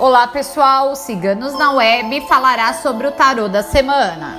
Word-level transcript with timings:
Olá 0.00 0.26
pessoal, 0.26 0.96
Ciganos 0.96 1.52
na 1.58 1.72
Web 1.72 2.22
falará 2.26 2.72
sobre 2.72 3.06
o 3.06 3.12
tarô 3.12 3.48
da 3.48 3.62
semana. 3.62 4.34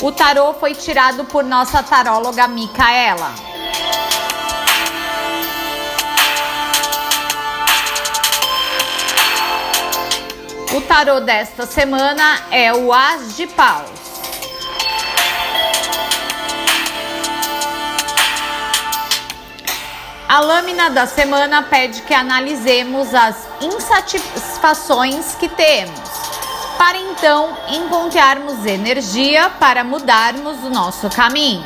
O 0.00 0.10
tarô 0.10 0.54
foi 0.54 0.74
tirado 0.74 1.26
por 1.26 1.44
nossa 1.44 1.82
taróloga 1.82 2.48
Micaela. 2.48 3.30
O 10.74 10.80
tarô 10.80 11.20
desta 11.20 11.66
semana 11.66 12.40
é 12.50 12.72
o 12.72 12.90
As 12.90 13.36
de 13.36 13.46
Paus. 13.48 14.07
A 20.38 20.40
lâmina 20.40 20.88
da 20.88 21.04
semana 21.04 21.64
pede 21.64 22.02
que 22.02 22.14
analisemos 22.14 23.12
as 23.12 23.34
insatisfações 23.60 25.34
que 25.34 25.48
temos, 25.48 25.98
para 26.78 26.96
então 26.96 27.58
encontrarmos 27.68 28.64
energia 28.64 29.50
para 29.58 29.82
mudarmos 29.82 30.62
o 30.62 30.70
nosso 30.70 31.10
caminho. 31.10 31.64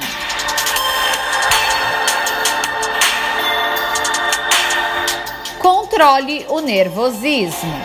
Controle 5.59 6.47
o 6.48 6.61
nervosismo. 6.61 7.79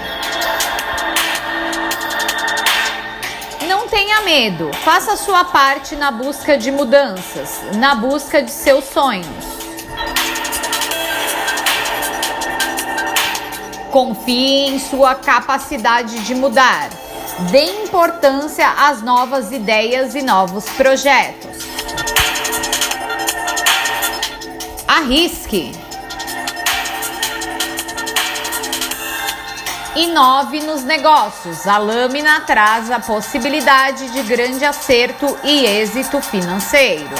Não 3.67 3.89
tenha 3.89 4.21
medo, 4.21 4.71
faça 4.85 5.17
sua 5.17 5.43
parte 5.43 5.97
na 5.97 6.11
busca 6.11 6.57
de 6.57 6.71
mudanças, 6.71 7.59
na 7.75 7.93
busca 7.93 8.41
de 8.41 8.51
seus 8.51 8.85
sonhos. 8.85 9.56
Confie 13.91 14.67
em 14.67 14.79
sua 14.79 15.15
capacidade 15.15 16.19
de 16.19 16.35
mudar. 16.35 16.89
Dê 17.51 17.83
importância 17.83 18.67
às 18.69 19.01
novas 19.01 19.51
ideias 19.51 20.15
e 20.15 20.21
novos 20.21 20.65
projetos. 20.69 21.65
Arrisque. 24.87 25.71
Inove 29.95 30.61
nos 30.61 30.83
negócios. 30.83 31.65
A 31.67 31.77
lâmina 31.77 32.41
traz 32.41 32.91
a 32.91 32.99
possibilidade 32.99 34.09
de 34.11 34.21
grande 34.23 34.63
acerto 34.63 35.37
e 35.43 35.65
êxito 35.65 36.21
financeiro. 36.21 37.15